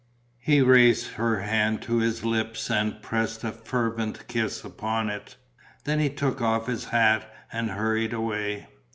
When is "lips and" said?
2.25-3.03